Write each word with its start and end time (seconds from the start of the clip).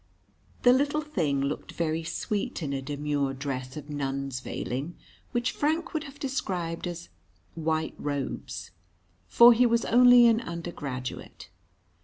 The 0.63 0.73
little 0.73 1.01
thing 1.01 1.41
looked 1.41 1.73
very 1.73 2.03
sweet 2.03 2.63
in 2.63 2.73
a 2.73 2.81
demure 2.81 3.35
dress 3.35 3.77
of 3.77 3.87
nun's 3.91 4.39
veiling, 4.39 4.95
which 5.31 5.51
Frank 5.51 5.93
would 5.93 6.05
have 6.05 6.17
described 6.17 6.87
as 6.87 7.09
"white 7.53 7.93
robes." 7.99 8.71
For 9.27 9.53
he 9.53 9.67
was 9.67 9.85
only 9.85 10.25
an 10.25 10.41
undergraduate. 10.41 11.49